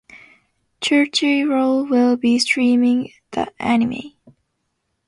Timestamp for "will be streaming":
1.87-3.11